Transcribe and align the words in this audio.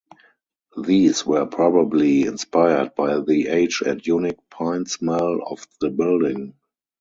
These 0.83 1.27
were 1.27 1.45
probably 1.45 2.23
inspired 2.23 2.95
by 2.95 3.19
the 3.19 3.49
age 3.49 3.83
and 3.85 4.03
unique 4.03 4.39
pine 4.49 4.87
smell 4.87 5.41
of 5.45 5.67
the 5.79 5.91
building. 5.91 6.55